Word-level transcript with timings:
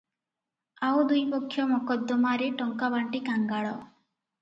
ଆଉ 0.87 1.03
ଦୁଇ 1.11 1.21
ପକ୍ଷ 1.35 1.67
ମକଦ୍ଦମାରେ 1.73 2.51
ଟଙ୍କା 2.65 2.93
ବାଣ୍ଟି 2.97 3.25
କାଙ୍ଗାଳ। 3.33 3.79